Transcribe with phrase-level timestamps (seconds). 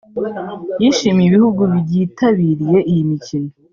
[0.83, 3.51] yashimiye ibihugu byitabiriye iyi mikino